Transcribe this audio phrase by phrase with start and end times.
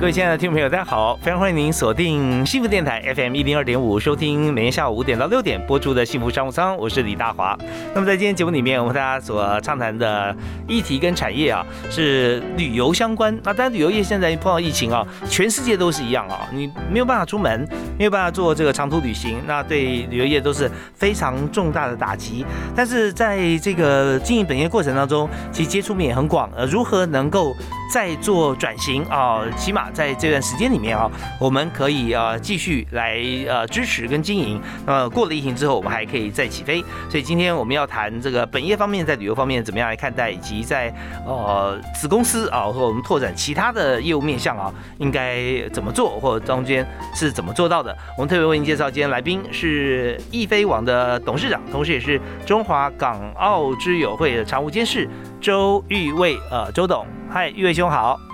[0.00, 1.14] 各位亲爱的听众朋友，大家好！
[1.20, 6.74] 非常欢迎您锁定幸福电台 FM 一零二点五，收听每天下午五点到六点播出的幸福商务舱。
[6.78, 7.54] 我是李大华。
[7.94, 10.34] 那么在今天节目里面，我们大家所畅谈的
[10.66, 13.38] 议题跟产业啊，是旅游相关。
[13.44, 22.46] 那当然，旅游业现在碰到疫情啊，全世界都是一样啊，你没有办法出门，没有办法做这个长途旅行，那对旅游业都是非常重大的打击。
[22.74, 26.50] 但是在这个经营本业过程当中，其实接触面也很广。
[26.56, 27.54] 呃，如何能够
[27.92, 29.42] 再做转型啊？
[29.58, 34.60] 起码在这段时间里面啊，我们可以呃继续来呃支持跟经营。
[34.86, 36.82] 那么过了疫情之后，我们还可以再起飞。
[37.08, 40.92] 所以今天我们要谈这个本业方面在旅游方面怎么样来看待，以及在
[41.26, 47.96] 呃子公司啊或我们拓展其他的业务面向啊，应该怎么做，或者中间是怎么做到的。
[48.16, 55.08] 我们特别为您介绍今天来宾是易飞网的董事长，同时也是中华港澳之友会的常务监事
[55.40, 57.06] 周玉卫呃周董。
[57.28, 58.29] 嗨，玉卫兄好。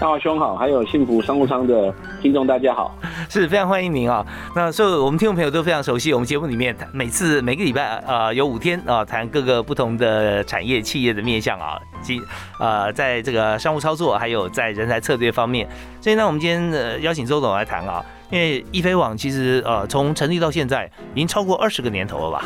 [0.00, 2.96] 大华兄好，还有幸福商务舱的听众大家好，
[3.28, 4.26] 是非常欢迎您啊。
[4.56, 12.20] 那所以我们听众朋友都非常熟悉，我们节目里面每次每个礼拜呃有五天啊谈各个不同的产业企业的面向啊，及
[12.58, 15.68] 呃在这个商务操作还有在人才策略方面。
[16.00, 22.44] 所以呢，我们今天呃邀请周总来谈啊，因为易飞网其实呃从成立到现在已经超过二十个年头了吧。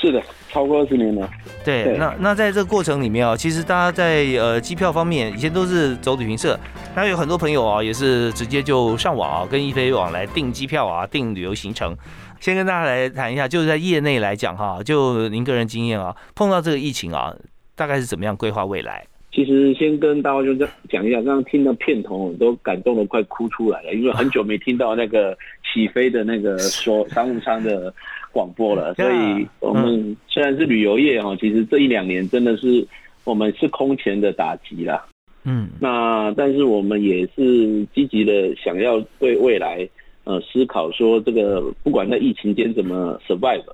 [0.00, 1.28] 是的，超过二十年了。
[1.62, 6.58] 对，那那在这个过程里面啊，其实大家在呃机票方面，以前都是走旅行社，
[6.96, 11.94] 那有很多朋友啊，也是直接就上网啊，跟易飞网来订机票啊，订旅游行程。
[12.40, 17.34] 先跟大家来谈一下，就是在业内来讲哈，就您个人经验啊，碰到这个疫情啊，
[17.76, 19.04] 大概是怎么样规划未来？
[19.32, 20.54] 其实先跟大家就
[20.88, 25.36] 讲一下，刚刚听到片头都感动的快哭出来了，因为很久没听到那个
[25.72, 27.92] 起飞的那个说商务舱的。
[28.32, 32.86] 广播了， 所以我们虽然是旅游业哈，其实这一两年真的是
[33.24, 35.04] 我们是空前的打击啦。
[35.42, 39.84] 嗯，那但是我们也是积极的想要对未来
[40.22, 43.64] 呃思考，说这个不管在疫情间怎么 survive，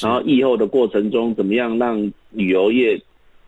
[0.00, 2.00] 然后疫后的过程中怎么样让
[2.30, 2.96] 旅游业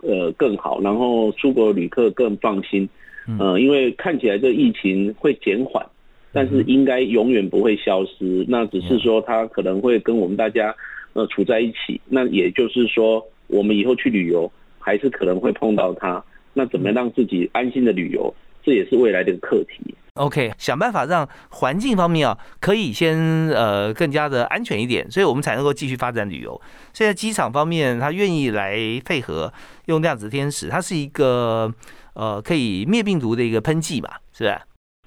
[0.02, 2.88] 呃更好，然后出国旅客更放心。
[3.26, 5.84] 嗯，因为看起来这疫情会减缓。
[6.32, 10.72] 但是应该永远不会消失，那只是说它可能会跟我们大家
[11.12, 12.00] 呃处在一起。
[12.08, 16.22] 那也就是说，我们以后去旅游还是可能会碰到它。
[16.54, 19.94] 那怎么让自己安心的旅游，这也是未来的课题。
[20.14, 23.16] OK，想办法让环境方面啊可以先
[23.50, 26.60] 呃更加的安全一点，所以我们才能够继续发展旅游。
[26.92, 29.52] 现在机场方面，他愿意来配合
[29.86, 31.72] 用量子天使，它是一个
[32.14, 34.58] 呃可以灭病毒的一个喷剂嘛，是不是？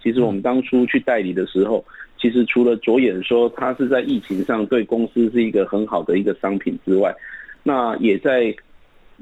[0.02, 1.86] 其实我们当初去代理的时候，
[2.20, 7.14] 其实除了着眼说它是在疫情上对公司是一个很好的一个商品之外，
[7.62, 8.56] 那也在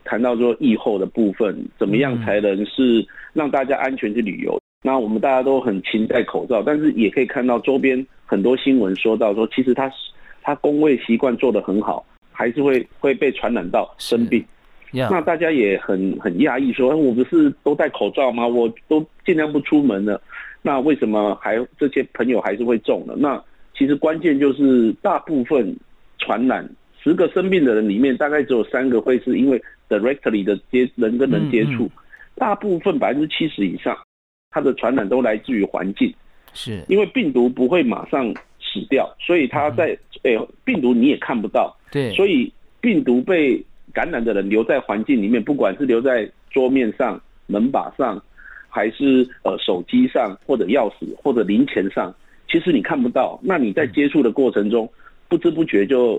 [0.04, 4.60] 谈到说疫后的部分，怎么样才能是让大家安全去旅游？
[4.84, 9.92] 那我们大家都很勤戴口罩，但是也可以看到周边很多新闻说到说，其实他
[10.42, 14.44] 他工位习惯做得很好，还是会会被传染到生病。
[14.92, 18.48] 那大家也很很讶异，说我不是都戴口罩吗？
[18.48, 20.22] 我都尽量不出门了。
[20.62, 23.14] 那为什么还这些朋友还是会中呢？
[23.18, 23.42] 那
[23.78, 25.74] 其实关键就是大部分
[26.18, 26.68] 传染
[27.04, 31.90] 十个生病的人里面，大概只有三个会是因为 directly 的接人跟人接触，
[32.36, 33.98] 大部分百分之七十以上，
[34.50, 36.14] 它的传染都来自于环境，
[36.54, 43.64] 是因为病毒不会马上死掉，所以它在诶病毒你也看不到，对，所以病毒被
[43.94, 48.22] 感染的人留在环境里面，不管是留在桌面上、门把上。
[48.74, 52.16] 还是呃手机上或者钥匙或者零钱上，
[52.50, 53.38] 其实你看不到。
[53.44, 54.90] 那你在接触的过程中，
[55.28, 56.18] 不知不觉就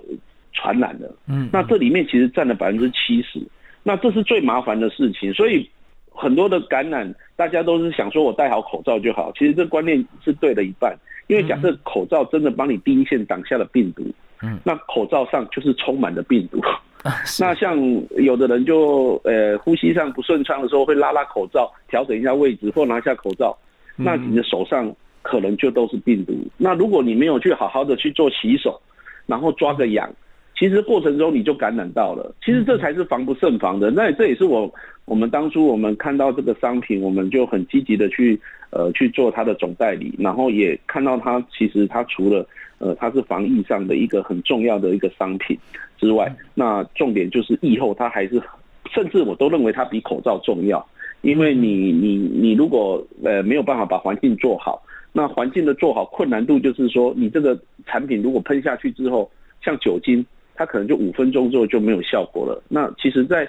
[0.53, 1.13] 传染的。
[1.27, 3.41] 嗯，那这里面其实占了百分之七十。
[3.83, 5.33] 那这是最麻烦的事情。
[5.33, 5.69] 所以
[6.11, 9.33] 很多的感染，大家都是想说我戴好口罩就好。
[9.37, 10.97] 其实这观念是对了一半，
[11.27, 14.05] 因为假设口罩真的帮你第一线挡下了病毒，
[14.43, 16.61] 嗯，那口罩上就是充满了病毒。
[17.41, 17.77] 那像
[18.17, 23.59] 有的人就呃呼吸上不顺畅的时候，会拉拉口罩，调整一下位置，或拿下口罩，
[23.97, 26.33] 那你的手上可能就都是病毒。
[26.57, 28.81] 那如果你没有去好好的去做洗手，
[29.27, 30.09] 然后抓个痒，
[30.63, 33.91] 其其实过程中你就感染到了，其实这才是防不胜防的。
[33.91, 34.73] 那这也是我
[35.05, 42.47] 我们当初我们看到这个商品，我们就很积极的去呃去做它的总代理，然后也看到它其实它除了
[42.79, 45.59] 呃它是防疫上的一个很重要的一个商品
[45.99, 48.41] 之外，那重点就是疫后它还是，
[48.95, 50.87] 甚至我都认为它比口罩重要，
[51.23, 54.81] 因为你你你如果呃没有办法把环境做好，
[55.13, 59.29] 那环境的做好困难度就是说你这个产品如果喷下去之后，
[59.61, 60.25] 像酒精。
[60.55, 62.63] 它可能就五分钟之后就没有效果了。
[62.69, 63.49] 那其实，在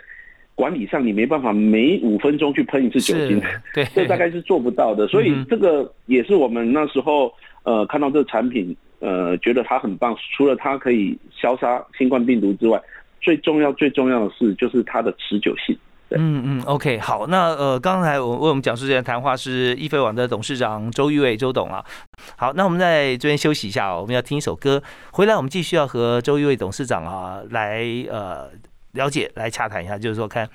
[0.55, 3.41] 管理上你没办法每五分钟去喷一次酒精，
[3.73, 5.07] 对，这大概是做不到的。
[5.07, 7.33] 所以这个也是我们那时候
[7.63, 12.79] 呃看到这个产品呃觉得它很棒，除了它可以消杀新冠病毒之外，
[13.19, 15.75] 最重要最重要的是就是它的持久性。
[16.15, 21.83] 嗯嗯，OK，好，那呃，刚才我为我们讲述这段谈话是易飞网的董事长周玉伟周董啊。
[22.35, 24.81] 好，那我们在这边休息一下，我们要听一首歌，
[25.11, 28.49] 回来我们继续要和周玉伟董事长啊来呃
[28.91, 30.47] 了解来洽谈一下，就是说看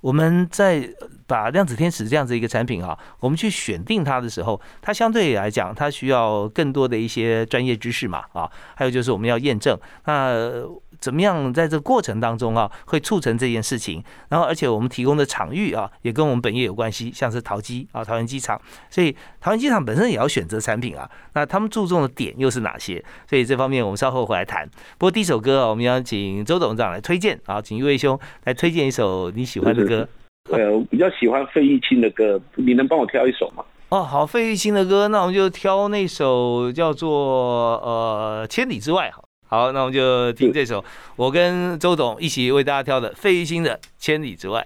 [0.00, 0.88] 我们在
[1.26, 10.64] 把量子天使这样子一个产品啊，我们去选定它的时候，它相对来讲它需要更多的一些专业知识嘛啊，还有就是我们要验证那。
[11.00, 14.02] 怎么样，在这个过程当中啊，会促成这件事情？
[14.28, 18.60] 然后，而且我们提供的场域啊，也跟我们本业有关系，像是桃机啊，桃园机场。
[18.90, 21.10] 所以，桃园机场本身也要选择产品啊。
[21.34, 23.02] 那他们注重的点又是哪些？
[23.26, 24.68] 所以这方面我们稍后回来谈。
[24.98, 30.06] 不过第一首歌啊，我们要请周董事长来推荐啊，请一位兄来推荐一首你喜欢的歌。
[30.50, 33.64] 呃，我比较喜欢费玉清的歌，你能帮我挑一首吗？
[33.88, 39.24] 哦，好，费玉清的歌，那我们就挑那首叫做呃《千里之外》好。
[39.50, 40.84] 好，那我们就听这首，
[41.16, 44.64] 我跟周董一起为大家挑的费玉清的《千里之外》。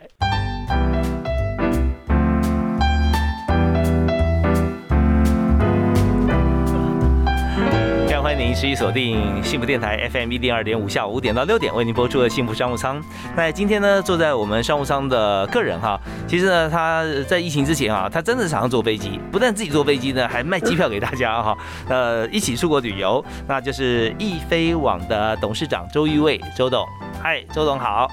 [8.55, 13.03] 持续锁定幸福电台 FM 一零二点五，下午五点到六点为您播出的幸福商务舱。
[13.37, 21.59] 那今天呢，坐在我们商务舱的客人哈，其实呢，他在疫情之前啊，他真的常常坐飞机，不但自己坐飞机呢，还卖机票给大家哈。
[21.91, 26.87] 呃，一起出国旅游，那就是易飞网的董事长周玉卫周董。
[27.21, 28.09] 嗨，周董好。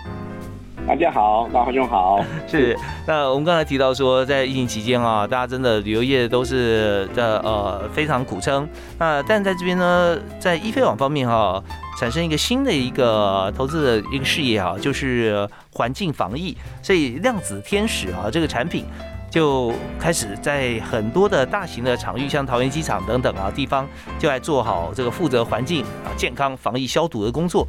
[0.91, 2.21] 大家好，大华兄好。
[2.45, 2.77] 是，
[3.07, 8.67] 那我们刚才提到说，在疫情期间啊，大家真的旅游业都是的呃非常苦撑。
[8.99, 11.63] 那但在这边呢，在易飞网方面哈，
[11.97, 16.57] 产生一个新的一个投资的一个事业啊，就是环境防疫。
[16.83, 18.83] 所以量子天使啊这个产品
[19.29, 23.87] 就开始在很多的大型的场域，像桃园机场等等啊地方，
[24.19, 27.65] 就来做好这个负责环境啊健康防疫消毒的工作。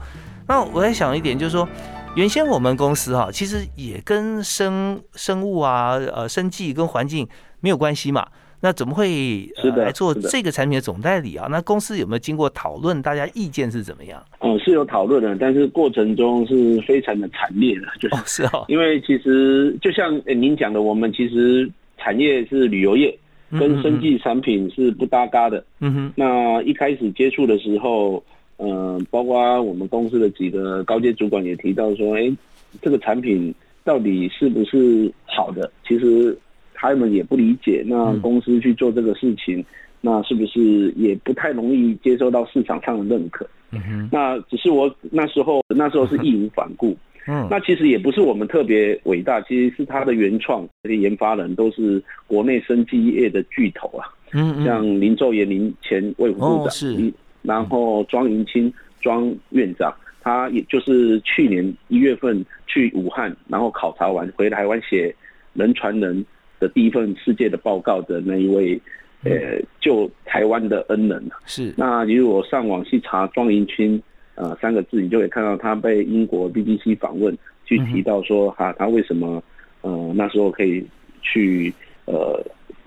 [0.49, 1.69] 那我在想一点就是说。
[2.15, 7.27] 原先我们公司哈，其实也跟生生物啊、呃生计跟环境
[7.63, 8.27] 没有关系嘛。
[8.61, 11.49] 那怎么会来做这个产品的总代理啊？
[11.51, 13.01] 那公司有没有经过讨论？
[13.01, 14.23] 大家意见是怎么样？
[14.41, 23.19] 嗯，是有讨论的，但是过程中是非常的惨烈的，就是哦， 因为其实就像您讲的，我们其实产业是旅游业，
[23.59, 25.65] 跟生计产品是不搭嘎的。
[25.81, 28.23] 嗯哼，那一开始接触的时候。
[28.59, 32.33] 嗯，包括我们公司的几个高阶主管也提到说，哎，
[32.81, 33.53] 这个产品
[33.83, 35.71] 到底是不是好的？
[35.87, 36.37] 其实
[36.73, 37.83] 他们也不理解。
[37.87, 39.65] 那公司去做这个事情，
[40.01, 43.45] 那是不是也不太容易接受到市场上的认可？
[43.73, 44.09] 嗯哼。
[44.13, 46.97] 那只是我那时候那时候是义无反顾。
[47.27, 47.49] 嗯。
[47.51, 54.07] 那其实也不是我们特别伟大，其实是他的原创这些研发人都是国内生技业的巨头啊。
[54.33, 54.65] 嗯嗯。
[54.65, 57.13] 像林昼炎林前卫副部长是。
[57.43, 65.15] 然后庄银清庄院长，他也就是去年一月份去武汉，然后考察完回台湾写
[65.53, 66.25] 人传人
[66.59, 68.81] 的第一份世界的报告的那一位，
[69.25, 71.23] 呃，救台湾的恩人。
[71.47, 71.75] 是。
[71.77, 74.01] 那如果上网去查庄银清
[74.35, 79.43] 呃三个字，你就可以看到他被英国 BBC 访问，去提到说哈，他为什么
[79.81, 80.87] 呃那时候可以
[81.21, 81.73] 去
[82.07, 82.41] 呃。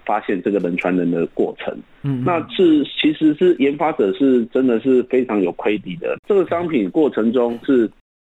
[0.06, 6.18] 发现这个人传人的过程，嗯，那是其实是研发者是真的是非常有亏底的。
[6.28, 7.90] 这个商品过程中是，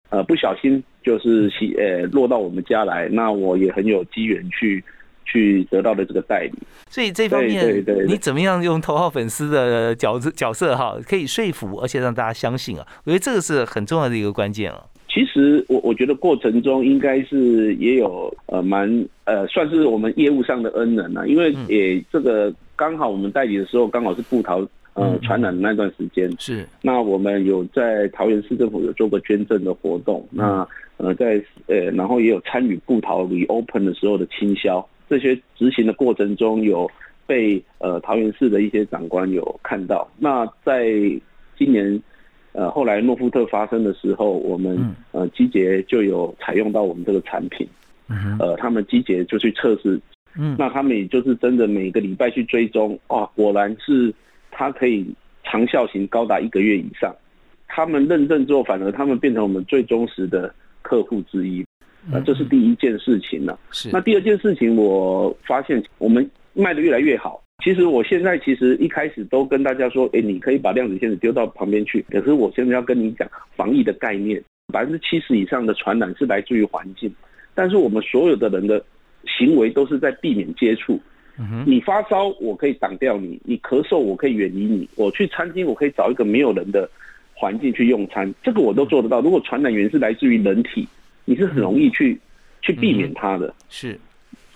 [0.09, 4.83] 呃，不小心就是洗呃落到我们家来，那我也很有机缘去
[5.25, 6.59] 去得到的这个代理。
[6.89, 12.85] 所以这方面，你怎么样用头号粉丝的角色角色哈，可以说服而且让大家相信啊？
[13.05, 14.83] 我觉得这个是很重要的一个关键啊。
[15.13, 18.89] 其实我我觉得过程中应该是也有呃蛮
[19.25, 26.67] 呃算是我们业务上的恩人啊，因为也这个刚好我们代理的时候刚好是布桃呃传染的那段时间，是。
[26.81, 30.67] 那我们有在桃园市政府有做过捐赠的活动，那
[30.97, 36.89] 呃在呃然后也有参与布桃里 open 的时候的清销，这些执行的过程中有
[37.27, 40.91] 被呃桃园市的一些长官有看到，那在
[41.55, 42.01] 今年。
[42.53, 44.77] 呃后来诺富特发生的时候，我们
[45.11, 47.67] 呃机捷就有采用到我们这个产品，
[48.39, 49.99] 呃他们机捷就去测试，
[50.37, 54.13] 嗯，那他们也就是真的每个礼拜去追踪，哇，果然是
[54.51, 55.05] 它可以
[55.43, 57.13] 长效型高达一个月以上。
[57.67, 61.65] 他们认证之后，反而他们变成我们最忠实的客户之一，
[62.11, 63.59] 呃，这是第一件事情了。
[63.71, 63.89] 是。
[63.91, 67.41] 那第二件事情，我发现我们卖的越来越好。
[67.63, 72.05] 其实我现在其实一开始都跟大家说，哎，你可以把量子线子丢到旁边去。
[72.09, 74.43] 可是我现在要跟你讲防疫的概念，
[74.73, 77.09] 百分之七十以上的传染是来自于环境，
[77.55, 78.83] 但是我们所有的人的
[79.25, 80.99] 行为都是在避免接触。
[81.65, 86.89] 你发烧，我可以挡掉你；你咳嗽，我可以远离你；我去餐厅，我可以找一个没有人的。
[87.35, 89.19] 环境去用餐，这个我都做得到。
[89.19, 90.87] 如果传染源是来自于人体，
[91.25, 92.17] 你是很容易去
[92.61, 93.53] 去避免它的。
[93.69, 93.99] 是，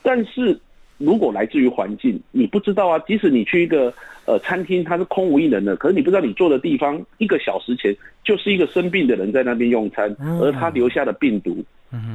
[0.04, 0.58] 但是
[0.98, 3.00] 如果来自于环境，你不知道啊。
[3.08, 3.94] 即使你去一个
[4.26, 11.64] 呃餐厅，它是空无一人的，可是你不知道你坐的地方一个小时前就是一个生病的人在那边用餐，而他留下的病毒，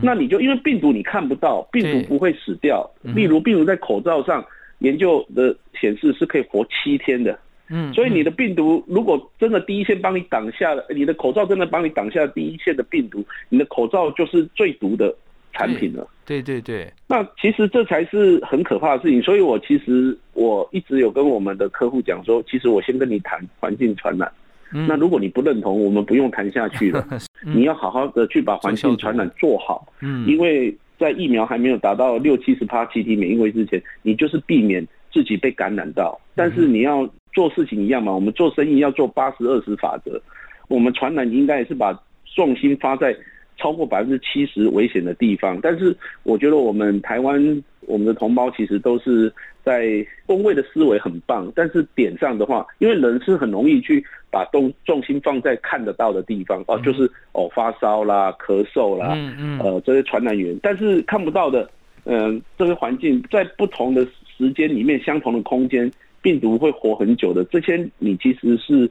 [0.03, 2.89] 那你就因为病毒你看不到，病毒不会死掉。
[3.03, 4.45] 例如，病毒在口罩上
[4.81, 7.39] 研究的显示是可以活七天的。
[7.69, 15.15] 嗯，所以你的病毒如果真的第一线帮你挡下了，你的口罩真的帮你挡下第一线的病毒，你的口罩就是最毒的
[15.53, 16.07] 产品了。
[16.25, 19.21] 对对对，那其实这才是很可怕的事情。
[19.23, 24.31] 所以我其实我一直有跟我们的客户讲说，其实我先跟你谈环境传染。
[24.71, 27.07] 那如果你不认同，我们不用谈下去了。
[27.45, 29.87] 你要好好的去把环境传染做好。
[30.01, 36.19] 嗯，因为在疫苗还没有达到六七十帕气体免疫位之前，你就是避免自己被感染到。
[36.35, 37.09] 但是你要。
[37.35, 40.21] 做事情一样嘛，我们做生意要做八十二十法则。
[40.69, 43.17] 我们传染应该也是把重心发在
[43.57, 45.59] 超过百分之七十危险的地方。
[45.61, 49.33] 但是我觉得我们台湾我们的同胞其实都是
[49.65, 61.69] 在工位的思维很棒，但是点上的话，因为人是很容易去把重重心放在看得到的地方哦，就是哦发烧啦、咳嗽啦，嗯嗯，呃这些传染源，但是看不到的，
[62.05, 64.07] 嗯，这个环境在不同的
[64.37, 65.91] 时间里面，相同的空间。
[66.23, 68.89] 病毒会活很久的，这些你其实是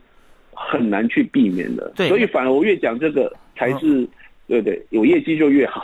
[0.54, 1.90] 很难去避免的。
[1.96, 4.06] 对，所以反而我越讲这个才是
[4.52, 5.82] 对对，有业绩就越好。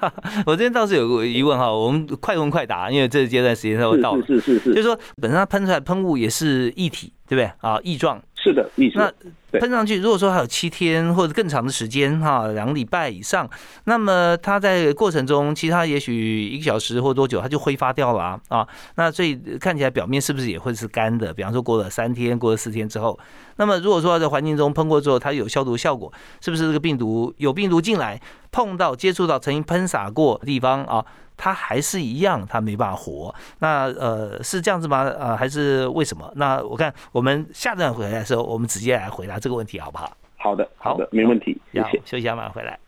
[0.44, 4.26] 我这边倒是有个疑问哈，我们快问快答，因为这个阶段时间都到了。
[4.26, 7.80] 是是是是，就是说本身它喷出来喷雾也是液体，对不对啊？
[7.82, 8.22] 液状。
[8.42, 9.12] 是的，那
[9.60, 13.48] 喷上去，如果说还有七天或者更长的时间哈，两个礼拜以上，
[13.84, 18.68] 那么它在过程中，其他也许一个小时或多久，它就挥发掉了啊啊。
[18.94, 21.34] 那所以看起来表面是不是也会是干的？
[21.34, 23.18] 比方说过了三天，过了四天之后，
[23.56, 28.18] 那么如果说在环境中喷过之后，它有消毒效果，是不是这个病毒有病毒进来
[28.50, 31.04] 碰到接触到曾经喷洒过的地方啊？
[31.42, 33.34] 它还是一样，他没办法活。
[33.60, 35.10] 那呃是这样子吗？
[35.18, 36.30] 呃还是为什么？
[36.36, 40.14] 那我看我们下段回来的时候，我们直接来回答这个问题，好不好？
[40.36, 41.58] 好的，好的，没问题。
[41.72, 41.98] 谢谢。
[42.04, 42.78] 休息一下，马上回来。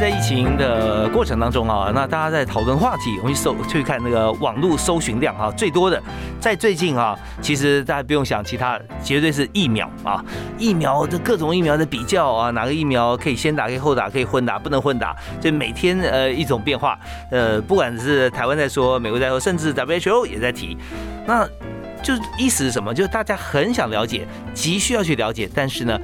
[0.00, 6.02] 在疫情的过程当中啊，那大家在讨论话题，我们去搜去看那个网络搜寻量啊，最多的
[6.40, 10.24] 在最近啊，其实大家不用想其他，绝对是疫苗啊，
[10.56, 16.98] 疫苗的各种疫苗的比较啊，哪个疫苗可以先打，可以后打，可以混打，不能混打，就每天呃一种变化，
[17.30, 20.78] 呃，不管是台湾在说，美国在说，甚至 WHO 也在提，
[21.26, 21.46] 那
[22.02, 22.94] 就意思是什么？
[22.94, 26.00] 就是大家很想了解，急需要去了解，但是呢？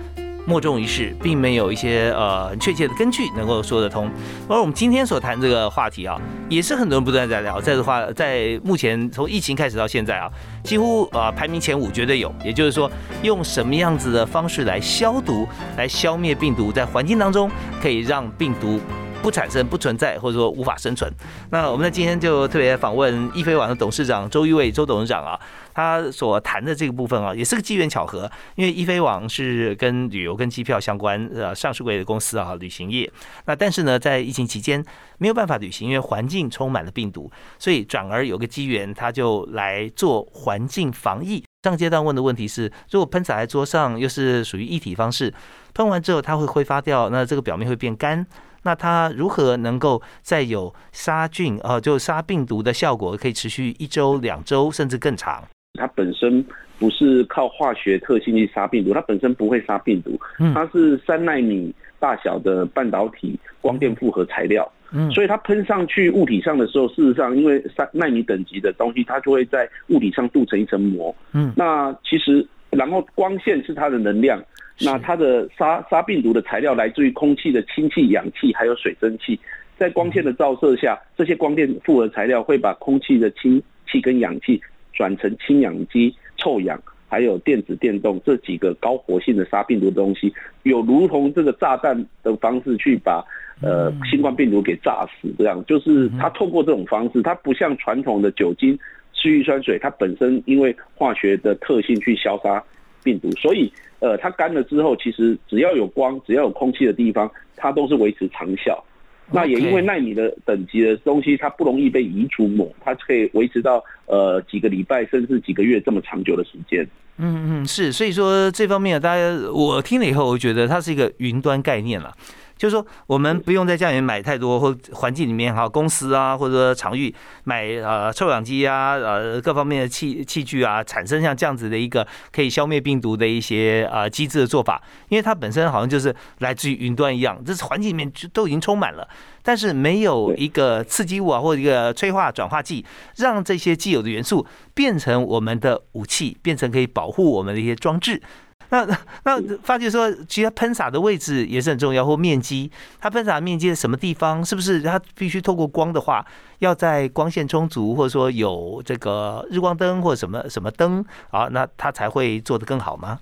[0.46, 4.08] 莫衷一是，并没有一些呃很确切的根据能够说得通。
[4.48, 6.16] 而我们今天所谈这个话题啊，
[6.48, 7.60] 也是很多人不断在聊。
[7.60, 10.30] 这的话在目前从疫情开始到现在啊，
[10.62, 12.32] 几乎啊排名前五绝对有。
[12.44, 12.90] 也就是说，
[13.22, 17.50] 用什么样子的方式来消毒、来消灭病毒，在环境当中
[17.82, 18.80] 可以让病毒。
[19.22, 21.10] 不产生、不存在，或者说无法生存。
[21.50, 25.40] 那我们在今天就特别访问易飞网的董事长周玉伟周董事长啊，
[25.76, 28.30] 他所谈的这个部分啊，也是个机缘巧合。
[28.54, 33.12] 因为一飞网是跟旅游、跟机票相关呃上市柜的公司啊，旅行业。
[33.44, 34.82] 那但是呢，在疫情期间
[35.18, 41.44] 没有办法旅行，因为环境充满了病毒，所以转而有个机缘，他就来做环境防疫。
[41.64, 45.34] 上阶段问的问题是：如果喷洒在桌上，又是属于一体方式，
[45.74, 48.26] 喷完之后它会挥发掉，那这个表面会变干。
[48.62, 55.44] 那它如何能够再有杀菌呃，就杀病毒的效果，可以持续一周、两周，甚至更长？
[55.76, 56.44] 它本身
[56.78, 60.18] 不是靠化学特性去杀病毒，它本身不会杀病毒，
[60.54, 74.42] 它是三纳米大小的半导体光电复合材料，嗯，所以它喷上去物体上的时候，事实上因为三纳米等级的东西，它就会在物体上镀成一层膜，嗯，那其实然后光线是它的能量。
[74.78, 79.40] 那它的杀杀病毒的材料来自于空气的氢气、氧气还有水蒸气，
[79.78, 84.60] 在光线的照射下，这些光电复合材料会把空气的氢气跟氧气
[84.96, 93.22] 转成氢氧基、臭氧，还有电子电动这几个高活性的杀病毒的东西，有如同这个炸弹的方式去把
[93.60, 95.28] 呃新冠病毒给炸死。
[95.38, 98.74] 这样就是它透过这种方式，它不像传统的酒精、
[99.12, 102.62] 次氯酸水，它本身因为化学的特性去消杀
[103.04, 108.82] 病毒，所以呃它干了之后，其实只要有光、只要有空气的地方，它都是维持长效。
[109.30, 116.86] 那也因为纳米的等级的东西，它不容易被移除抹，它可以维持到呃几个礼拜甚至几个月这么长久的时间。
[117.18, 122.14] 嗯嗯，是，所以说这方面大家我听了以后，我觉得它是一个云端概念了。
[122.56, 139.06] 就是说，我们不用在家里面买太多，或环境里面哈，公司啊，或者说场域买呃臭氧机啊，呃各方面的器器具啊，产生像这样子的一个可以消灭病毒的一些啊机制的做法，因为它本身好像就是来自于云端一样，这是环境里面就都已经充满了，
[139.42, 142.82] 但是没有一个刺激物啊，或者一个催化转化剂，
[143.16, 148.22] 让这些既有的元素变成我们的武器，变成可以保护我们的一些装置。
[148.70, 148.86] 那
[149.24, 152.70] 那发觉说，其实喷洒的位置也是很重要，或面积，
[153.00, 156.24] 它喷洒面积在什么地方，是不是它必须透过光的话，
[156.58, 163.20] 要在光线充足，或者说有这个日光灯或者什么什么灯啊，那它才会做得更好吗？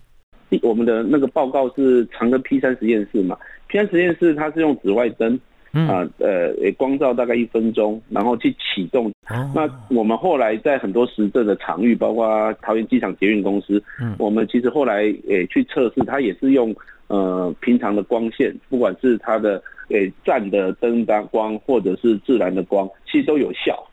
[0.62, 3.36] 我们的那个报告是长庚 P 三实验室嘛
[3.66, 5.38] ，P 三实验室它是用紫外灯。
[5.74, 9.12] 啊，呃，光照大概一分钟，然后去启动。
[9.54, 16.74] 那我们后来在很多实证的场域，包括桃园机场捷运公司，嗯我们其实后来也去测试，它也是用
[17.08, 23.84] 呃平常的光线，不管是它的诶站的灯光光，或者是自然的光，其实都有效。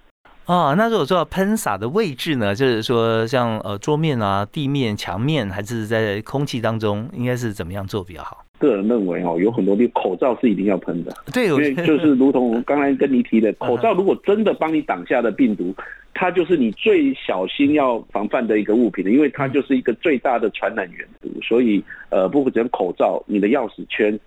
[0.46, 8.44] 啊，那如果说喷洒的位置呢，就是说像呃桌面啊、地面、墙面，还是在空气当中，应该是怎么样做比较好？
[8.62, 15.74] 个人认为哦，有很多的口罩是一定要喷的，对，因为就是如同刚才跟你提的， 口罩如果真的帮你挡下的病毒，
[16.14, 21.08] 它就是你最小心要防范的一个物品因为它就是一个最大的传染源。
[21.42, 24.18] 所以呃，不只口罩，你的钥匙圈，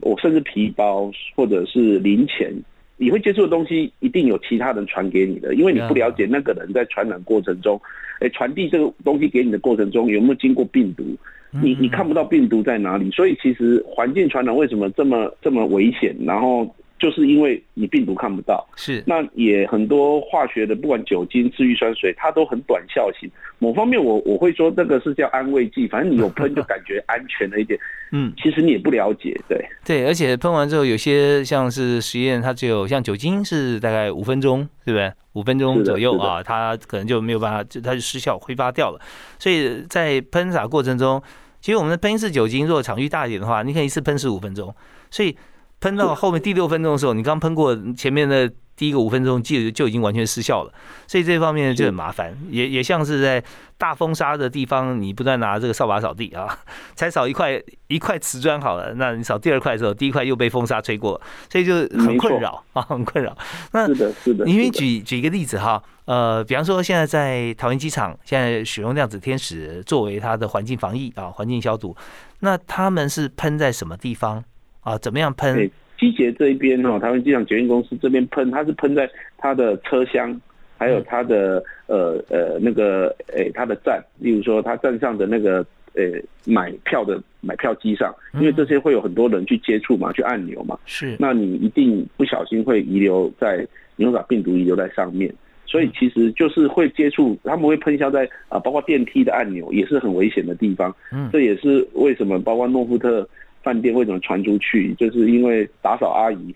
[0.00, 2.52] 我甚至皮包或者是零钱，
[2.96, 7.80] 你会接触的东西，一定有其他人传给你的，因为你不了解那个人在传染过程中，
[8.20, 11.04] 哎，传递这个东西给你的过程中有没有经过病毒。
[11.50, 16.14] 你你看不到病毒在哪里，所以其实环境传染为什么这么这么危险？
[16.24, 16.64] 然后
[17.00, 23.28] 就是因为你病毒看不到，是那也很多化学的，不管酒精、次氯酸水，它都很短效型。
[23.58, 27.78] 某方面我我会说这个是叫安慰剂，反正你有喷就感觉安全了一点。
[28.12, 35.12] 嗯，其实你也不了解，对对，而且喷完之后有些像是实验，它只有像酒精是大概五分钟，对不对？
[35.34, 39.00] 五分钟左右啊，它可能就没有办法，就它就失效挥发掉了。
[39.38, 41.22] 所以在喷洒过程中，
[41.60, 44.74] 其实我们的喷式酒精，如果场域大一点的话，你可以一次喷十五分钟。
[45.08, 45.36] 所以
[45.80, 48.50] 喷到后面第六分钟的时候，你刚喷过前面的。
[48.76, 50.72] 第一个五分钟就就已经完全失效了，
[51.06, 53.44] 所以这方面就很麻烦，也也像是在
[53.76, 56.58] 大风沙的地方，你不断拿这个扫把扫地啊，
[56.94, 61.20] 才扫一块一块瓷砖好了，那你扫第二块的时候，第一块又被风沙吹过，
[61.52, 63.36] 所以就很困扰啊， 很困扰。
[63.72, 64.46] 那是的，是的。
[64.46, 71.94] 你为举举一个例子哈，呃，比方说现在在桃园机场，现在使用量子天使作为它的环境防疫啊，环境消毒，
[72.38, 74.42] 那他们是喷在什么地方
[74.82, 74.98] 啊？
[74.98, 75.70] 怎么样喷？
[75.98, 80.40] 机捷这一边哦，台湾机场捷运公司这边喷，它是喷在它的车厢，
[80.78, 85.58] 还有它的呃呃那个诶它的站，例如说它站上的那个
[85.92, 86.04] 呃
[86.46, 93.62] 买票的买票机上，因为这些会有很多人去接触嘛，去按钮嘛，是，那你一定不小心会遗留在，
[93.96, 95.30] 你会把病毒遗留在上面，
[95.66, 103.28] 所以其实就是会接触，他们会喷销在啊，包括电梯的按钮也是很危险的地方，嗯，这也是为什么包括诺富特。
[103.62, 104.94] 饭店为什么传出去？
[104.94, 106.54] 就是因为打扫阿姨，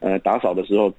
[0.00, 0.92] 呃，打扫的时候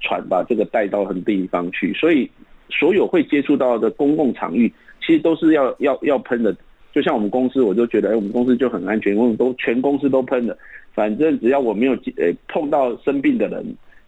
[0.00, 2.30] 传把这个带到很地方去，所以
[2.68, 6.54] 所有会接触到的公共场域，其实都是要要要喷的。
[6.92, 10.56] 就像我们公司，我就觉得，哎，我们公司就很安全，我们都全公司都喷的。
[10.92, 13.64] 反正只要我没有呃碰到生病的人，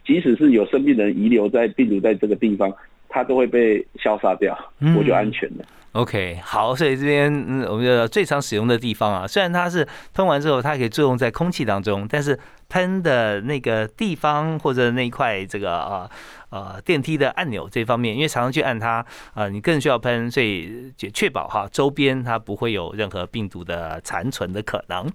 [0.07, 2.71] 即使是有生病的人遗留在病毒在这个地方，
[3.09, 4.57] 它都会被消杀掉，
[4.97, 5.65] 我就安全了。
[5.93, 12.37] OK，好，所以这边嗯，我们的最常使用的地方啊，虽然它是喷完之后，它可以作用在空气当中，但是
[12.69, 16.11] 喷的那个地方或者那一块这个啊
[16.51, 25.09] 呃电梯的按钮这方面，因为常常去按它啊，你更需要喷，所以确保哈周边它不会有任何病毒的残存的可能。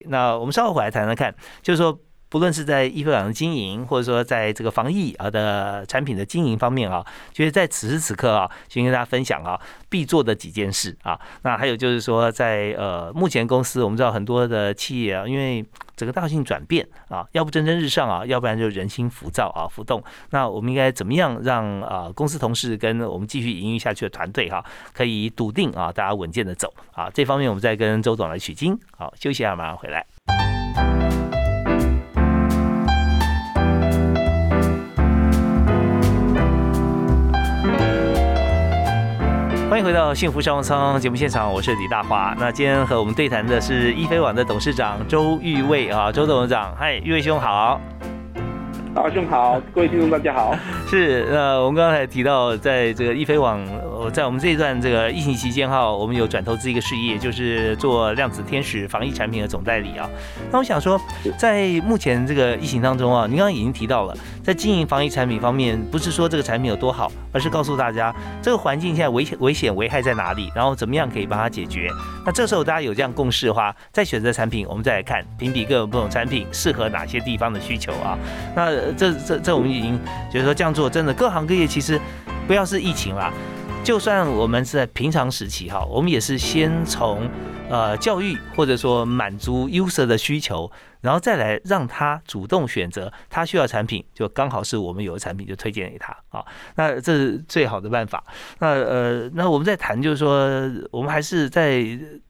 [0.00, 11.18] 那我们稍后回来谈谈看，就是说不论是在易飞网的经营，或者说在这个防疫啊的产品的经营方面啊，就是在此时此刻啊，先跟大家分享啊必做的几件事啊。
[11.42, 20.02] 那还有就是说，在呃目前公司我们知道很多的企业啊，因为整个大性转变啊，要不蒸蒸日上啊，要不然就人心浮躁啊浮动。
[20.30, 27.08] 那我们应该怎么样让啊公司同事跟我们继续营运下去的团队哈，可以笃定啊大家稳健的走啊？
[27.14, 28.78] 这方面我们再跟周总来取经。
[28.96, 31.25] 好，休息一下，马上回来。
[39.76, 42.34] 欢迎回到幸福商务舱节目现场，我是李大华。
[42.38, 47.78] 那今天和我们对谈的是易飞网的董事长周玉卫啊，周董事长，嗨，玉卫兄好。
[48.94, 50.56] 大兄好，各位听众大家好。
[50.88, 53.60] 是，呃，我们刚才提到，在这个易飞网，
[54.10, 60.08] 在我们这一段这个疫情期间哈，我们有转投资一个事业，就是做量子天使防疫产品的总代理啊。
[60.50, 60.98] 那我想说，
[61.36, 71.90] 在目前这个疫情当中啊，您刚刚已经提到了，在经营防疫产品方面，不是说这个产品有多好，而是告诉大家这个环境现在危险、危险、危害在哪里，然后怎么样可以帮它解决。
[72.24, 78.16] 那这时候大家有这样共识的话，再选择产品，我们再来看评比各种不同产品适合哪些地方的需求啊。
[78.54, 79.98] 那这这这，我们已经
[80.30, 82.00] 觉得说这样做真的，各行各业其实
[82.46, 83.32] 不要是疫情啦，
[83.82, 87.28] 就算我们是在平常时期哈，我们也是先从
[87.68, 96.44] 呃教育或者说满足 user 的需求，然后再来让他主动选择他需要产品，就刚好是我们有的产品就推荐给他啊。
[96.76, 98.22] 那这是最好的办法。
[98.60, 100.48] 那呃，那我们在谈就是说，
[100.90, 101.82] 我们还是在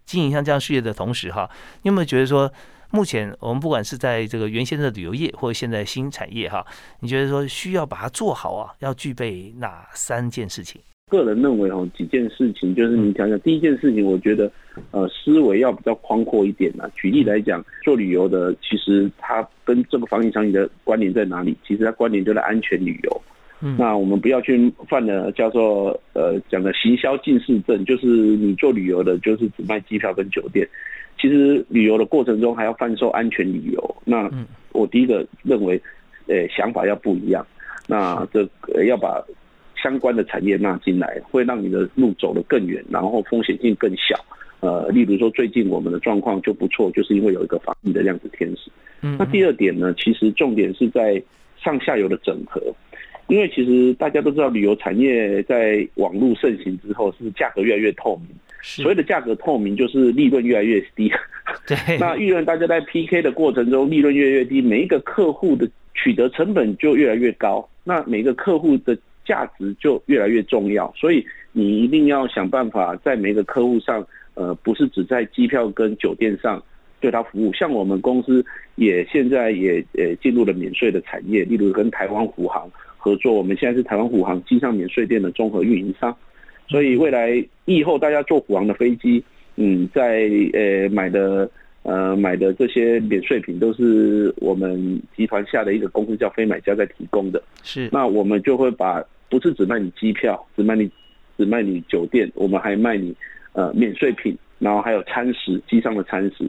[0.05, 1.49] 经营像这样事业的同时哈，
[1.83, 2.51] 你有没有觉得说？
[2.91, 6.65] 目前我们不管是在这个原先的旅游业，或者现在新产业哈，
[7.01, 10.81] 你觉得说需要把它做好啊，要具备哪三件事情？
[11.09, 13.39] 个人认为哦，几件事情就是你想想。
[13.39, 14.51] 第一件事情，我觉得
[14.91, 16.91] 呃思维要比较宽阔一点呐。
[16.97, 21.57] 举例来讲，做旅游的其实它跟这个防疫场景的关联在哪里？
[21.65, 23.23] 其实它关联就在安全旅游。
[23.61, 30.69] 嗯，那我们不要去犯了叫做呃讲的行销近视症，就是你做旅游的，就是只卖机票跟酒店。
[31.21, 34.29] 其实旅游的过程中还要贩售安全旅游，那
[34.73, 35.81] 我第一个认为，
[36.27, 37.47] 呃，想法要不一样，
[37.87, 38.45] 那这
[38.87, 39.25] 要把
[39.87, 44.19] 相关的产业纳进来，会让你的路走得更远，然后风险性更小。
[44.59, 48.69] 呃，例如说最近我们的状况就不错，就是因为有一个防疫的量子天使。
[49.17, 51.23] 那第二点呢，其实重点是在
[51.63, 52.61] 上下游的整合，
[53.29, 58.27] 因为其实大家都知道，旅游产业在网络盛行之后，是价格越来越透明。
[58.61, 61.13] 所谓的价格透明，就是利润越来越低。
[61.69, 70.93] 对， 那利润大家在 PK 的过程中，利润越来越低，每一个客户的取得成本就越来越高，那每个客户的价值就越来越重要。
[70.97, 76.63] 所以你一定要想办法在每个客户上，呃，不是只在机票跟酒店上
[77.01, 77.53] 对他服务。
[77.53, 78.45] 像我们公司
[78.77, 86.17] 也现在也呃进入了免税的产业，例如跟台湾虎航合作，我们现在是台湾虎航机上免税店的综合运营商。
[86.69, 89.23] 所以未来以后大家坐虎航的飞机，
[89.57, 91.49] 嗯，在呃买的
[91.87, 97.43] 呃买的这些免税品都是我们集团下的一个公司叫非买家在提供的。
[97.63, 100.91] 是，那我们就会把不是只卖你机票，只卖你
[101.39, 103.15] 只卖你酒店，我们还卖你
[103.53, 106.47] 呃免税品，然后还有餐食机上的餐食。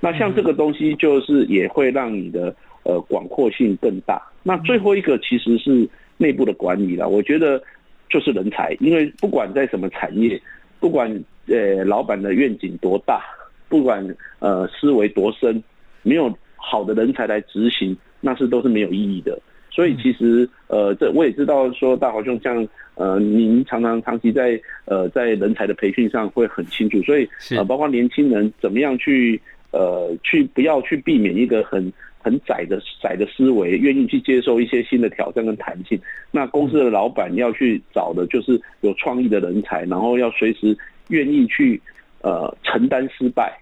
[0.00, 4.22] 那像这个东西就是也会让你的呃广阔性更大。
[4.42, 7.62] 那最后一个其实是内部的管理了，我觉得。
[8.08, 10.40] 就是人才，因为不管在什么产业，
[10.78, 11.10] 不管
[11.48, 13.20] 呃老板的愿景多大，
[13.68, 14.06] 不管
[14.38, 15.62] 呃思维多深，
[16.02, 19.38] 没有好的人才来执行，那是都是没有意义的。
[19.70, 29.40] 所以其实呃这我也知道说大华兄像呃您常常长期在呃在人才的培训上会很清楚，所以呃包括年轻人怎么样去
[29.72, 31.92] 呃去不要去避免一个很。
[32.18, 35.96] 很窄的窄的思维，愿意去接受一些新的挑战跟弹性。
[36.32, 40.76] 那公司的老板要去找的就是有创意的人才，然后要随时
[41.06, 41.80] 愿意去
[42.26, 43.56] 呃承担失败。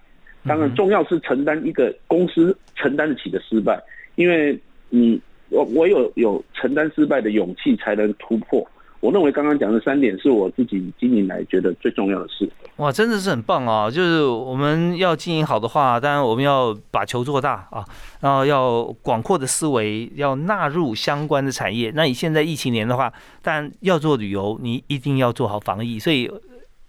[0.47, 3.81] 当然，重要是承担一个公司承担得起的失败，
[4.13, 4.55] 因为
[4.89, 8.63] 你我我有有承担失败的勇气，才能突破。
[8.99, 12.47] 我认为刚刚讲的三点是我自己经营来觉得最重要的事。
[12.77, 13.89] 哇，真的是很棒啊！
[13.89, 17.83] 就是我们要经营好的话，当然我们要把球做大啊，
[18.21, 21.91] 然后要广阔的思维，要纳入相关的产业。
[21.95, 26.29] 那你现在疫情年的话，但要做旅游，你一定要做好防疫，所以。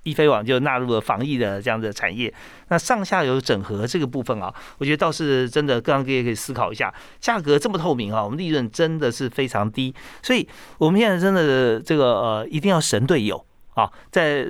[0.07, 2.33] 易飞网就纳入了防疫的这样的产业，
[2.69, 6.95] 那上下游整合这个部分啊，我觉得倒是真的各行各业可以思考一下。
[7.21, 9.93] 价格这么透明啊，我们利润真的是非常低，
[10.23, 10.47] 所以
[10.79, 14.47] 我们现在真的这个呃，一定要神队友啊，在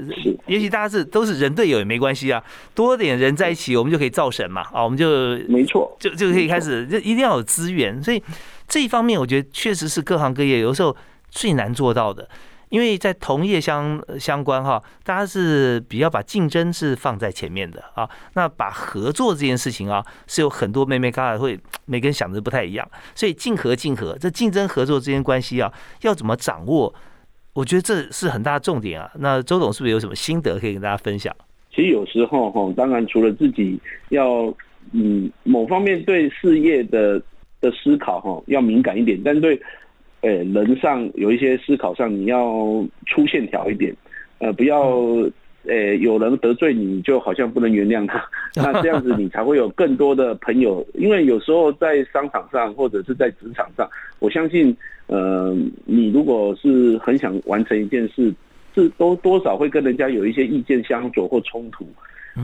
[0.47, 8.23] 也许大家是都是人队友也没关系啊，多点人在一起，我们就可以造神嘛啊，我们就没错，就就可以开始，就一定要有资源，所以
[8.69, 10.95] 这一方面我觉得确实是各行各业有时候
[11.31, 12.29] 最难做到的。
[12.77, 26.95] 因为在同业相相关哈，大家是比较把竞争是放在前面的啊，那把合作这件事情啊，是有很多妹妹嘎嘎会 每个人想的不太一样，所以竞合竞合这竞争合作之间关系啊，要怎么掌握？
[27.55, 29.11] 我觉得这是很大的重点啊。
[29.15, 31.35] 那周董是不是有什么心得可以跟大家分享？
[31.75, 34.55] 其实有时候哈，当然除了自己要
[34.93, 37.19] 嗯某方面对事业的
[37.63, 39.59] 的思考哈要敏感一点，但对。
[40.23, 43.95] 呃，人上有一些思考上，你要粗线条一点，
[44.39, 44.81] 呃，不要，
[45.67, 48.25] 呃，有人得罪你，就好像不能原谅他，
[48.57, 50.85] 那这样子你才会有更多的朋友。
[50.95, 54.77] 因为有时候在商场上或者是在职场上，我相信，
[55.07, 58.33] 呃，你如果是很想完成一件事，
[58.75, 61.87] 是都多少会跟人家有一些意见相左或冲突，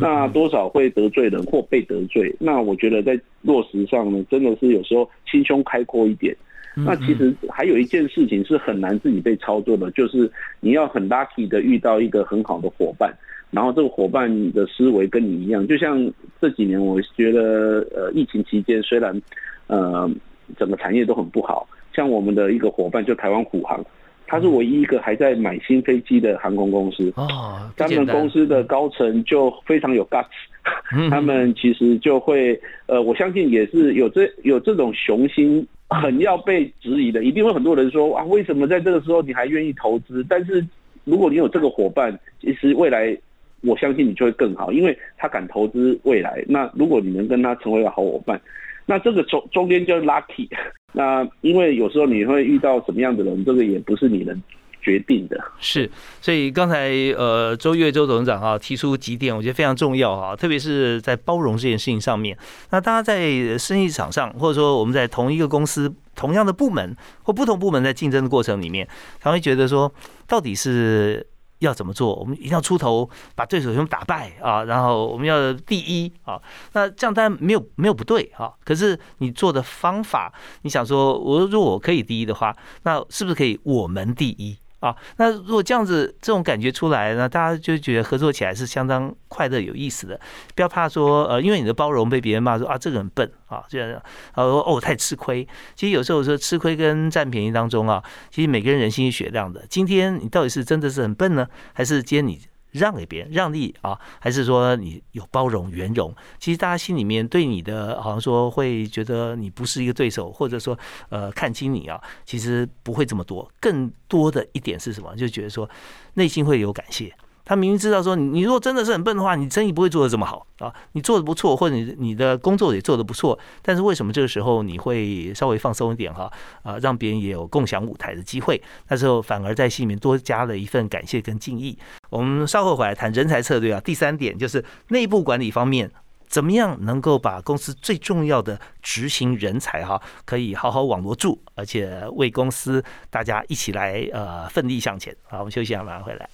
[0.01, 2.33] 那多少会得罪人或被得罪。
[2.39, 6.37] 那我觉得在落实上呢，真的是有时候心胸开阔一点。
[6.75, 10.31] 那其实还有一件事情是很难自己被操作的，就是
[10.61, 13.13] 你要很 lucky 的遇到一个很好的伙伴，
[13.51, 15.67] 然后这个伙伴的思维跟你一样。
[15.67, 19.21] 就像这几年，我觉得呃疫情期间虽然
[19.67, 20.11] 呃
[20.57, 23.85] 整个产业都很不好，像我们的一个伙伴就台湾虎航，
[24.27, 27.13] 他是唯一一个还在买新飞机的航空公司。
[27.17, 30.27] 哦，他们公司的高层就非常有 guts，
[31.11, 35.67] 他们其实就会呃我相信也是有这有这种雄心。
[35.95, 40.25] 很要被质疑的，一定会很多人说啊，为什么在这个时候你还愿意投资？
[40.27, 40.67] 但是
[41.05, 43.15] 如果你有这个伙伴，其实未来
[43.61, 46.43] 我相信你就会更好，因为他敢投资未来。
[46.49, 48.41] 那如果你能跟他成为个好伙伴，
[48.87, 50.49] 那这个中中间就 lucky。
[50.95, 54.43] 那因为有时候你会遇到什么样的人，这个也不是你能。
[54.83, 55.89] 决定的是，
[56.21, 62.37] 所以刚才呃周月周董事长哈提出几点，我觉得非常重要哈，特别是在包容这件事情上面。
[62.71, 68.87] 那大家在生意场上，或者说我们在同一个公司、同样的部门或不同部门在竞争的过程里面，
[69.21, 69.91] 他会觉得说，
[70.27, 71.25] 到底是
[71.61, 72.17] 要怎么做？
[72.17, 76.41] 我们一定要出头，把对手全部打败啊，然后我们要第一啊。
[76.73, 84.59] 那这样当然没有没有不对哈，可是你做的方法，你想说，我如果我可以第一的话，那是不是可以我们第一？
[84.83, 90.19] 啊，那如果这样子这种感觉出来呢，大家就觉得合作起来是相当快乐有意思的。
[90.57, 94.03] 不要怕说，呃，因为你的包容被别人骂说啊，这个很笨啊，这样，然
[94.35, 95.47] 后说哦太吃亏。
[95.77, 99.65] 其实有时候说吃亏跟占便宜当中啊，其实每个人人心是雪亮的。
[99.71, 102.41] 今天你到底是真的是很笨呢，还是今天你？
[102.73, 106.13] 让给别人，让利啊，还是说你有包容、圆融？
[106.41, 110.77] 其实大家心里面对你的，好像说会觉得你不是一个对手，或者说
[111.09, 113.49] 呃看清你啊，其实不会这么多。
[113.61, 115.15] 更多的一点是什么？
[115.15, 115.69] 就觉得说
[116.15, 117.15] 内心会有感谢。
[117.53, 120.73] 他明明知道说你，你如果真的是很笨的话，你生意不会做的这么好啊。
[120.93, 126.33] 你做的不错，或者你你的工作也做的不错，但是为什么这个时候你会稍微放松一点哈？
[126.63, 131.77] 啊，让别人也有共享舞台的机会，那时候反而在心里面多加了一份感谢跟敬意。
[132.09, 133.81] 我们稍后回来谈人才策略啊。
[133.85, 135.91] 第三点就是内部管理方面，
[136.29, 145.15] 怎么样能够把公司最重要的执行人才哈，可以好好网罗住，而且为公司大家一起来呃奋力向前。
[145.29, 146.27] 好，我们休息一下，马上回来。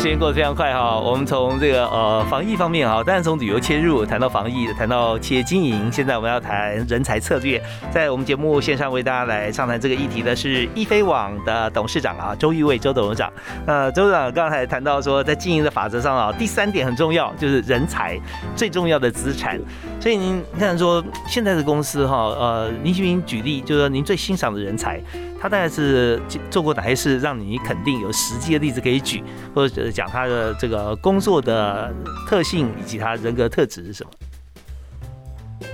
[0.00, 7.62] 时间过得非常快哈，我们从这个呃防疫方面哈，当然从旅游切入，谈到防疫，谈到企业经营，现在我们要谈人才策略。
[7.90, 13.30] 在我们节目线上为大家来上谈这个议题的是易飞网的董事长啊，周玉卫周董事长。
[13.66, 18.18] 呃，周董事长刚才谈到说，在经营的法则上啊，第三点很重要，就是人才
[18.56, 19.60] 最重要的资产。
[20.00, 24.98] 所以您看说现在的公司哈，呃，您请举例，就是说您最欣赏的人才。
[25.42, 31.92] 他大概是做过哪些事，让你肯定有实际的例子可以举，或者讲他的这个工作的
[32.28, 34.10] 特性以及他人格特质是什么？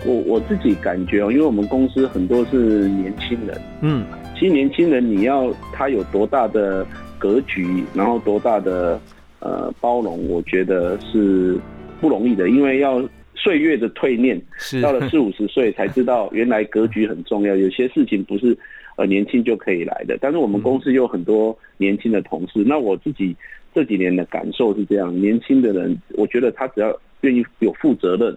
[0.05, 6.87] 我我自己感觉哦，因为我们公司很多是年轻人，嗯，其实年轻人你要他有多大的
[7.19, 9.01] 格局，然后多大的
[9.41, 11.59] 呃包容，我觉得是
[12.01, 13.03] 不容易的，因为要
[13.35, 14.41] 岁月的蜕炼，
[14.83, 18.57] 到了四五十 岁才知道原来格局很重要，有些事情不是。
[18.99, 22.65] 呃，年轻就可以来的，但是我们公司有很多年轻的同事。
[22.67, 23.37] 那我自己
[23.77, 28.35] 这几年的感受是这样：年轻的人，我觉得他只要愿意有负责任，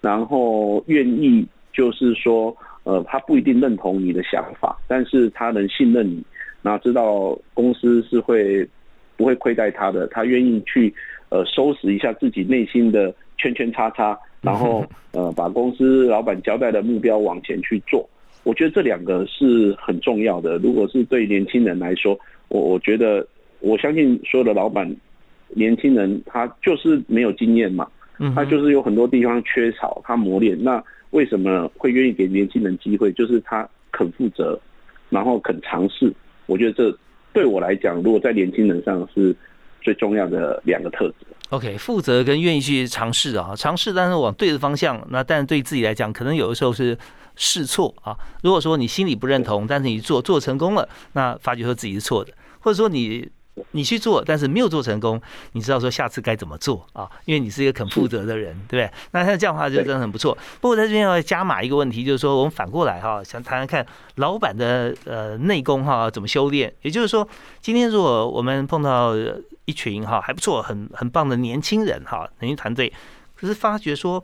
[0.00, 2.52] 然后愿意就是说，
[2.82, 6.20] 呃，他不一定认同你的想法，但是他能信任你，
[6.62, 8.68] 然后知道公司是会
[9.16, 10.92] 不会亏待他的，他愿意去
[11.28, 18.04] 呃收拾一下自己内心的圈圈叉叉，然后 呃把公司老板交代的目标往前去做。
[18.42, 20.58] 我觉得这两个是很重要的。
[20.58, 23.24] 如果是对年轻人来说，我我觉得
[23.66, 24.94] 我相信所有的老板，
[25.48, 27.88] 年轻人他就是没有经验嘛，
[28.34, 30.56] 他就是有很多地方缺少他磨练。
[30.62, 33.12] 那为什么会愿意给年轻人机会？
[33.12, 34.58] 就是他肯负责，
[35.10, 36.12] 然后肯尝试。
[36.46, 36.98] 我觉得这
[37.32, 39.34] 对我来讲，如果在年轻人上是
[39.82, 41.26] 最重要的两个特质。
[41.50, 45.04] OK，负责跟愿意去尝试啊，尝试但是往对的方向。
[45.10, 46.96] 那但是对自己来讲，可能有的时候是。
[47.38, 48.16] 试错啊！
[48.42, 53.28] 如果说你心里不认同，但是你做做成功了，那发觉说自己是错的，或者说你
[53.70, 55.20] 你去做，但是没有做成功，
[55.52, 57.10] 你知道说下次该怎么做啊？
[57.24, 58.90] 因为你是一个肯负责的人，对不对？
[59.12, 60.36] 那像这样的话就真的很不错。
[60.60, 66.72] 不过在这边要加码一个问题，就是说我们反过来哈，想谈谈看老板的呃内功哈怎么修炼。
[66.82, 67.26] 也就是说，
[67.60, 69.14] 今天如果我们碰到
[69.64, 72.92] 一群哈还不错、很很棒的年轻人哈，年轻团队，
[73.34, 74.22] 可是发觉说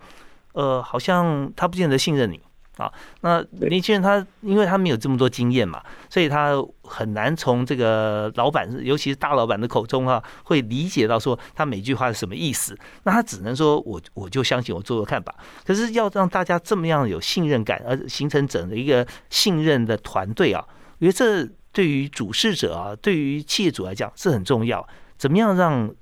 [0.52, 2.40] 呃好像他不见得信任你。
[2.78, 12.74] 啊，那年轻人他因为他没有这么多经验嘛，所以他很难从这个老板，尤其是大老板的口中啊，会理解到说他每句话是什么意思。
[13.02, 15.34] 那他只能说我我就相信我做做看吧。
[15.66, 20.64] 可是要让大家这么样有信任感，而形成整个一个信任的团队啊，
[20.98, 24.86] 我觉得这对于主事者啊，对于企业主来讲是很重要。
[25.18, 25.94] 怎么样让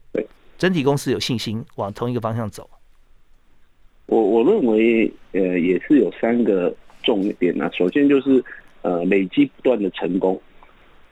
[0.56, 2.70] 整体公司有信心往同一个方向走？
[4.10, 7.70] 我我认为，呃，也是有三个重点啊。
[7.72, 8.42] 首先就是，
[8.82, 10.36] 呃，累积不断的成功。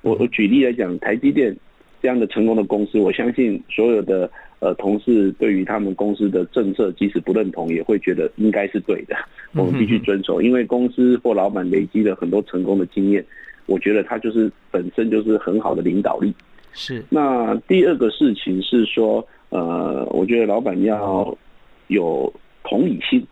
[0.02, 1.56] 我我举例来讲，台积电
[2.02, 9.14] 这样的成功的公司，我相信所有的呃同事对于他们公司的政策，即使不认同，也会觉得应该是对的。
[9.54, 13.24] 我们必须遵守，因为公司或老板累积了很多成功的经验，
[13.66, 16.34] 我觉得他就是本身就是很好的领导力。
[16.72, 17.00] 是。
[17.08, 21.38] 那第二个事情是说，呃，我觉得老板要
[21.86, 22.32] 有。
[22.68, 23.26] 同理心，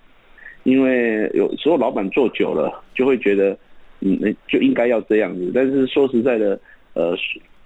[0.62, 3.56] 因为有时候老板做久了，就会觉得，
[4.00, 5.52] 嗯，就应该要这样子。
[5.54, 6.58] 但是说实在的，
[6.94, 7.14] 呃，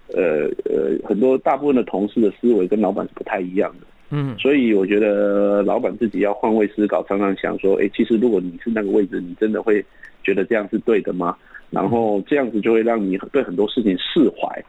[0.08, 3.86] 呃呃，很多大部分的同事的思维跟老板是不太一样的。
[4.10, 9.84] 嗯，所以我觉得老板自己要换位思考，常常想说，哎，其实如果你是那个位置，你真的会
[10.24, 11.36] 觉得这样是对的吗？
[11.70, 14.64] 然后这样子就会让你对很多事情释怀，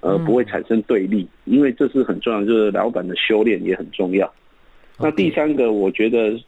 [0.00, 1.26] 呃不会产生对立。
[1.44, 4.32] 因为这是很重要，就是老板的修炼也很重要。
[4.98, 6.38] 那第三个，我觉得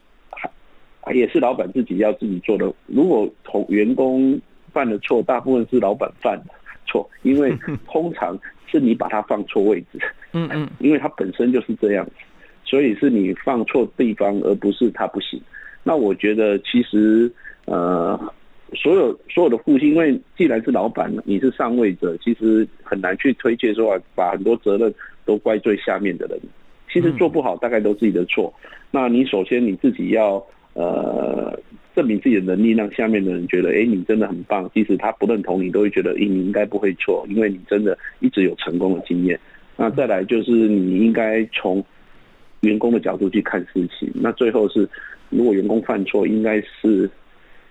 [1.01, 2.71] 还也是老板自己要自己做的。
[2.85, 4.39] 如果同员工
[4.71, 6.53] 犯的错，大部分是老板犯的
[6.85, 7.55] 错，因为
[7.87, 9.99] 通常是你把他放错位置。
[10.33, 12.11] 嗯嗯， 因为他本身就是这样子，
[12.63, 15.41] 所以是你放错地方，而不是他不行。
[15.83, 17.31] 那我觉得其实
[17.65, 18.19] 呃，
[18.75, 24.93] 所有所有的父亲，因为既然是老板，你是上位者，其实很难去推卸说把很多责任
[25.25, 26.39] 都怪罪下面的人。
[26.91, 28.53] 其实做不好，大概都自己的错。
[28.91, 30.41] 那你首先你自己要
[30.73, 31.59] 呃
[31.95, 34.69] 证明自己的能力，让下面的人觉得，哎，你真的很棒。
[34.73, 39.39] 即使他不认同你，都会觉得，哎，你应该不会错，因为你真的一直有成功的经验。
[39.75, 41.83] 那再来就是你应该从
[42.61, 44.09] 员工的角度去看事情。
[44.15, 44.89] 那最后是，
[45.29, 47.09] 如果员工犯错，应该是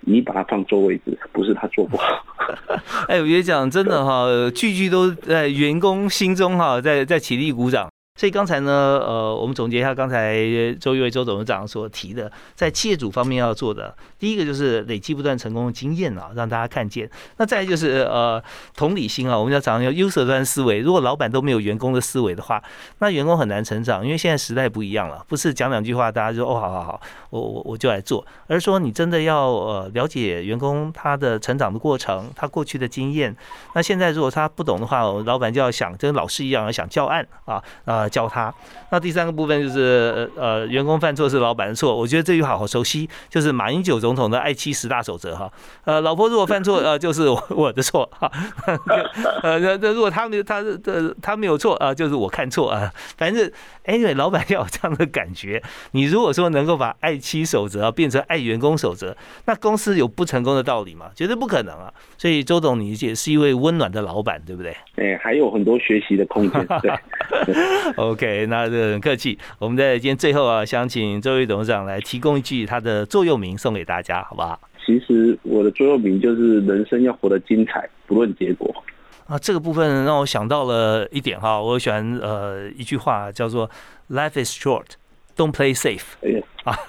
[0.01, 2.23] 你把他放错位置，不是他做不好。
[3.09, 7.89] 哎，我觉得讲真的哈，句句都在员工心中哈，在在起立鼓掌。
[8.17, 8.71] 所以刚才呢，
[9.05, 10.35] 呃，我们总结一下刚才
[10.81, 17.07] 周一伟周董事长所提的，在企业主方面要做的，第一个就是累积不断成功的经验啊，让大家看见。
[17.37, 18.43] 那再就是呃，
[18.75, 20.79] 同理心啊，我们要讲要 user 端思维。
[20.79, 22.61] 如果老板都没有员工的思维的话，
[22.97, 24.03] 那员工很难成长。
[24.03, 33.35] 因为现在时代不一样了，不是讲两句话大家就哦，好好好，我我我就来做，而是说你真的要呃了解员工他的成长的过程，他过去的经验。
[33.75, 38.06] 那现在如果他不懂的话，老板就要想跟老师一样要想教案啊啊。
[38.09, 38.53] 教他。
[38.89, 41.95] 那第三个部分就是呃，员工犯错是老板的错。
[41.95, 45.51] 我觉得这句话好熟悉，就是马英九总统的爱妻十大守则哈。
[45.83, 48.31] 呃，老婆如果犯错， 呃，就是我我的错哈。
[49.43, 52.91] 呃，那那如果他没有他的他没有错啊，就是我看错啊。
[53.17, 53.51] 反正
[53.85, 55.61] anyway，老板要有这样的感觉。
[55.91, 59.15] 你如果说能够把爱妻守则变成爱员工守则，
[59.45, 61.07] 那公司有不成功的道理吗？
[61.13, 61.93] 绝对不可能啊。
[62.17, 64.75] 所以周董，你也是一位温暖的老板，对不对？
[64.95, 66.67] 哎，还有很多学习的空间。
[66.81, 66.91] 对。
[68.01, 69.37] OK，那很客气。
[69.57, 74.59] 我们在今天最后啊，想请周瑜董事长来提供一句他的座右铭送给大家，好不好？
[74.85, 78.73] 其实我的座右铭就是人生要活得精彩，不论结果。
[79.25, 83.69] 啊，这个部分让我想到了一点哈，我喜欢呃一句话叫做
[84.09, 84.85] “Life is short,
[85.35, 86.03] don't play safe”。
[86.21, 86.79] 哎呀 啊，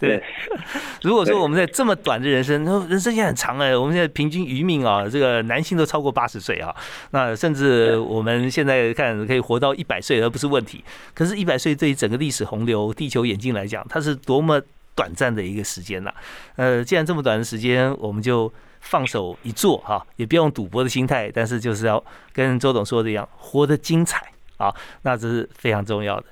[0.00, 0.22] 对，
[1.02, 6.74] 如果说我们在这么短的人生，人生现在很长哎，我们现在平均余命啊，这个男性都超过八十岁啊，
[7.10, 10.82] 那甚至我们现在看可以活到一百岁而不是问题。
[11.14, 14.58] 可是，一百岁对于整个历史洪流、地球演进来讲，它是多么
[14.94, 16.10] 短暂的一个时间呐！
[16.56, 26.24] 呃，既然这么短的时间，我们就放手一做哈，也不用赌博的心态，但是就是要跟周董说的一样，活得精彩啊，那这是非常重要的。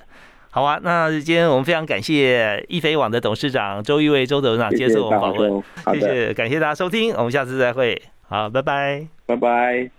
[0.51, 9.91] 好啊，那今天我们非常感谢易飞网的董事长周玉伟周董事长接受我们访问，谢谢，感谢大家收听，我们下次再会，好，拜拜，拜拜。